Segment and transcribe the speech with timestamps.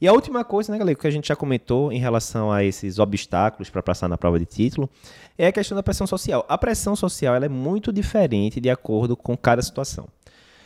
[0.00, 2.98] E a última coisa, né, galera, que a gente já comentou em relação a esses
[2.98, 4.90] obstáculos para passar na prova de título,
[5.38, 6.44] é a questão da pressão social.
[6.48, 10.08] A pressão social ela é muito diferente de acordo com cada situação.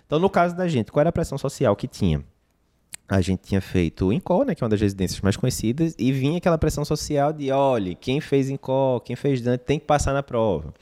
[0.05, 2.25] Então, no caso da gente, qual era a pressão social que tinha?
[3.11, 6.13] A gente tinha feito o INCO, né, que é uma das residências mais conhecidas, e
[6.13, 10.13] vinha aquela pressão social de, olha, quem fez INCO, quem fez Dante, tem que passar
[10.13, 10.73] na prova.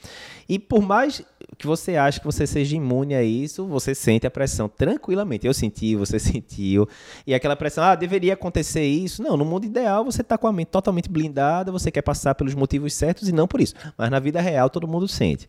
[0.47, 1.23] E por mais
[1.57, 5.47] que você ache que você seja imune a isso, você sente a pressão tranquilamente.
[5.47, 6.87] Eu senti, você sentiu.
[7.27, 9.23] E aquela pressão, ah, deveria acontecer isso.
[9.23, 12.55] Não, no mundo ideal você está com a mente totalmente blindada, você quer passar pelos
[12.55, 13.75] motivos certos e não por isso.
[13.97, 15.49] Mas na vida real todo mundo sente.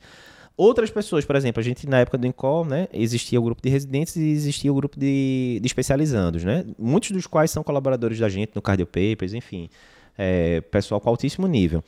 [0.62, 3.70] Outras pessoas, por exemplo, a gente na época do Incol, né, existia o grupo de
[3.70, 6.66] residentes e existia o grupo de, de especializandos, né?
[6.78, 9.70] Muitos dos quais são colaboradores da gente no Cardio Papers, enfim,
[10.18, 11.82] é, pessoal com altíssimo nível.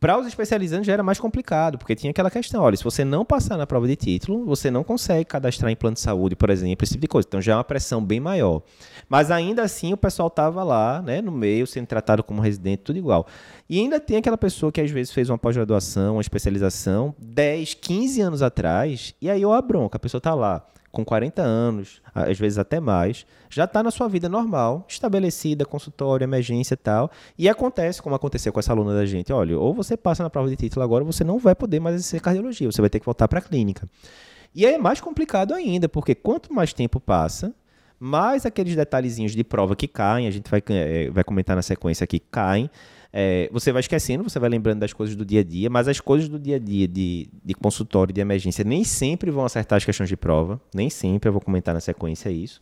[0.00, 3.22] Para os especializantes já era mais complicado, porque tinha aquela questão, olha, se você não
[3.22, 6.82] passar na prova de título, você não consegue cadastrar em plano de saúde, por exemplo,
[6.82, 7.28] esse tipo de coisa.
[7.28, 8.62] Então já é uma pressão bem maior.
[9.10, 12.98] Mas ainda assim o pessoal estava lá, né, no meio, sendo tratado como residente, tudo
[12.98, 13.26] igual.
[13.68, 18.22] E ainda tem aquela pessoa que às vezes fez uma pós-graduação, uma especialização, 10, 15
[18.22, 22.38] anos atrás, e aí ó a bronca, a pessoa está lá com 40 anos, às
[22.38, 27.10] vezes até mais, já está na sua vida normal, estabelecida, consultório, emergência e tal.
[27.38, 30.48] E acontece, como aconteceu com essa aluna da gente, olha, ou você passa na prova
[30.48, 33.28] de título agora, você não vai poder mais exercer cardiologia, você vai ter que voltar
[33.28, 33.88] para a clínica.
[34.54, 37.54] E aí é mais complicado ainda, porque quanto mais tempo passa,
[38.00, 42.02] mais aqueles detalhezinhos de prova que caem, a gente vai, é, vai comentar na sequência
[42.02, 42.70] aqui, caem,
[43.12, 46.00] é, você vai esquecendo, você vai lembrando das coisas do dia a dia, mas as
[46.00, 49.84] coisas do dia a dia de, de consultório, de emergência, nem sempre vão acertar as
[49.84, 52.60] questões de prova, nem sempre, eu vou comentar na sequência isso.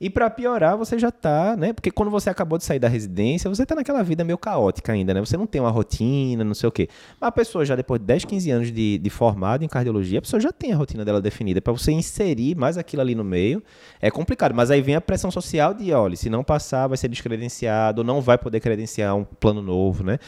[0.00, 1.72] E para piorar, você já tá, né?
[1.72, 5.14] Porque quando você acabou de sair da residência, você tá naquela vida meio caótica ainda,
[5.14, 5.20] né?
[5.20, 6.88] Você não tem uma rotina, não sei o quê.
[7.20, 10.22] Mas a pessoa já depois de 10, 15 anos de, de formado em cardiologia, a
[10.22, 11.60] pessoa já tem a rotina dela definida.
[11.60, 13.62] Para você inserir mais aquilo ali no meio,
[14.00, 14.54] é complicado.
[14.54, 18.20] Mas aí vem a pressão social de, olha, se não passar, vai ser descredenciado, não
[18.20, 20.18] vai poder credenciar um plano novo, né?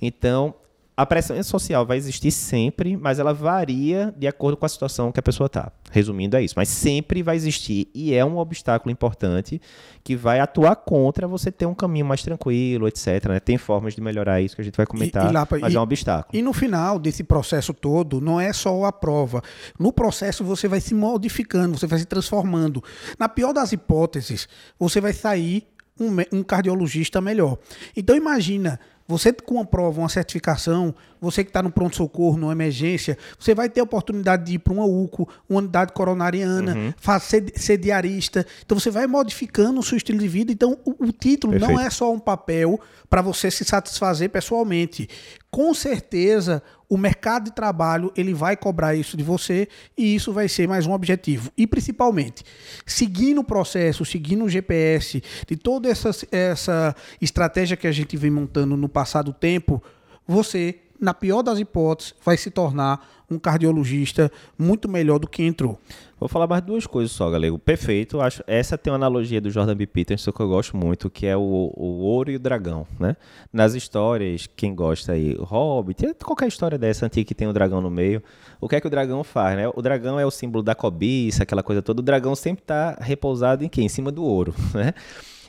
[0.00, 0.54] Então,
[0.96, 5.18] a pressão social vai existir sempre, mas ela varia de acordo com a situação que
[5.18, 5.72] a pessoa está.
[5.90, 6.54] Resumindo, é isso.
[6.56, 9.60] Mas sempre vai existir e é um obstáculo importante
[10.04, 13.26] que vai atuar contra você ter um caminho mais tranquilo, etc.
[13.28, 13.40] Né?
[13.40, 15.76] Tem formas de melhorar isso que a gente vai comentar, e, e lá, mas e,
[15.76, 16.38] é um obstáculo.
[16.38, 19.42] E no final desse processo todo, não é só a prova.
[19.78, 22.82] No processo você vai se modificando, você vai se transformando.
[23.18, 24.48] Na pior das hipóteses,
[24.78, 25.66] você vai sair
[25.98, 27.58] um, um cardiologista melhor.
[27.96, 33.18] Então imagina você com uma prova, uma certificação, você que está no pronto-socorro, numa emergência,
[33.38, 37.20] você vai ter a oportunidade de ir para uma UCO, uma unidade coronariana, uhum.
[37.20, 38.46] ser, ser, diarista.
[38.64, 40.52] Então você vai modificando o seu estilo de vida.
[40.52, 41.72] Então o, o título Perfeito.
[41.72, 45.08] não é só um papel para você se satisfazer pessoalmente.
[45.50, 46.62] Com certeza
[46.94, 49.66] o mercado de trabalho ele vai cobrar isso de você
[49.98, 51.50] e isso vai ser mais um objetivo.
[51.58, 52.44] E principalmente,
[52.86, 58.30] seguindo o processo, seguindo o GPS, de toda essa, essa estratégia que a gente vem
[58.30, 59.82] montando no passado tempo,
[60.24, 65.78] você, na pior das hipóteses, vai se tornar um cardiologista muito melhor do que entrou.
[66.18, 67.58] Vou falar mais duas coisas só, galera.
[67.58, 68.20] Perfeito.
[68.20, 69.86] Acho, essa tem uma analogia do Jordan B.
[69.86, 73.16] Peterson que eu gosto muito, que é o, o ouro e o dragão, né?
[73.52, 77.80] Nas histórias, quem gosta aí, Hobbit, qualquer história dessa antiga que tem o um dragão
[77.80, 78.22] no meio,
[78.60, 79.68] o que é que o dragão faz, né?
[79.68, 82.00] O dragão é o símbolo da cobiça, aquela coisa toda.
[82.00, 83.82] O dragão sempre está repousado em quê?
[83.82, 84.94] Em cima do ouro, né?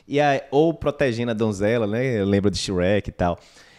[0.08, 2.20] E aí, ou protegendo a donzela, né?
[2.20, 3.38] Eu lembro de Shrek e tal.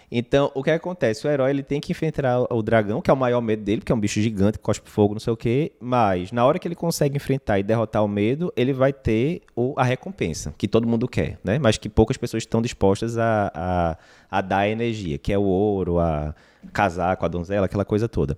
[0.09, 1.27] Então, o que acontece?
[1.27, 3.91] O herói ele tem que enfrentar o dragão, que é o maior medo dele, porque
[3.91, 5.73] é um bicho gigante, cospe fogo, não sei o quê.
[5.81, 9.73] Mas, na hora que ele consegue enfrentar e derrotar o medo, ele vai ter o,
[9.75, 11.59] a recompensa, que todo mundo quer, né?
[11.59, 13.97] Mas que poucas pessoas estão dispostas a, a,
[14.31, 16.33] a dar energia, que é o ouro, a
[16.71, 18.37] casar com a donzela, aquela coisa toda.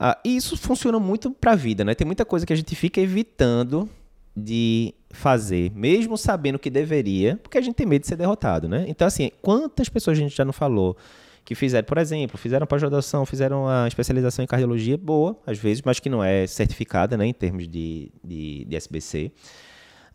[0.00, 1.94] Ah, e isso funciona muito para a vida, né?
[1.94, 3.88] Tem muita coisa que a gente fica evitando
[4.36, 8.84] de fazer, mesmo sabendo que deveria, porque a gente tem medo de ser derrotado, né?
[8.88, 10.96] Então, assim, quantas pessoas a gente já não falou
[11.44, 16.00] que fizeram, por exemplo, fizeram pós-graduação, fizeram a especialização em cardiologia, boa, às vezes, mas
[16.00, 19.30] que não é certificada, né, em termos de, de, de SBC.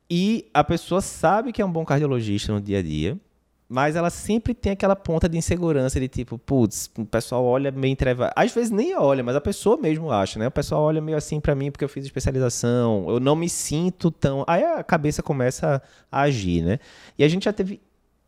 [0.09, 3.17] E a pessoa sabe que é um bom cardiologista no dia a dia,
[3.69, 7.91] mas ela sempre tem aquela ponta de insegurança de tipo, putz, o pessoal olha meio
[7.91, 8.33] entrevado.
[8.35, 10.47] Às vezes nem olha, mas a pessoa mesmo acha, né?
[10.47, 14.09] O pessoal olha meio assim para mim porque eu fiz especialização, eu não me sinto
[14.09, 14.43] tão.
[14.47, 15.79] Aí a cabeça começa
[16.11, 16.79] a agir, né?
[17.15, 17.79] E a gente já teve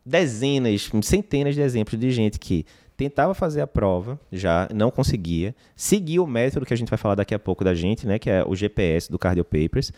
[0.06, 2.64] dezenas, centenas de exemplos de gente que
[2.96, 7.16] tentava fazer a prova, já não conseguia, seguia o método que a gente vai falar
[7.16, 8.16] daqui a pouco da gente, né?
[8.16, 9.92] Que é o GPS do Cardio Papers.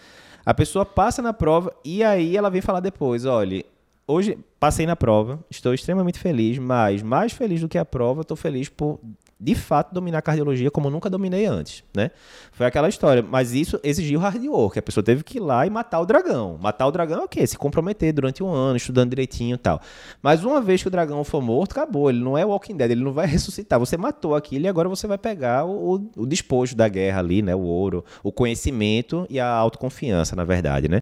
[0.47, 3.63] A pessoa passa na prova e aí ela vem falar depois, olha,
[4.07, 8.37] hoje passei na prova, estou extremamente feliz, mas mais feliz do que a prova, estou
[8.37, 9.01] feliz por
[9.45, 12.11] de fato, dominar a cardiologia como nunca dominei antes, né?
[12.53, 13.23] Foi aquela história.
[13.23, 14.79] Mas isso exigiu hard work.
[14.79, 16.59] A pessoa teve que ir lá e matar o dragão.
[16.61, 17.47] Matar o dragão é o quê?
[17.47, 19.81] Se comprometer durante um ano, estudando direitinho e tal.
[20.23, 22.09] Mas uma vez que o dragão for morto, acabou.
[22.09, 23.79] Ele não é Walking Dead, ele não vai ressuscitar.
[23.79, 27.55] Você matou aquilo e agora você vai pegar o, o despojo da guerra ali, né?
[27.55, 30.93] O ouro, o conhecimento e a autoconfiança, na verdade, né?